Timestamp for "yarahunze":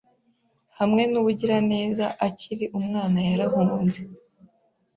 3.29-3.99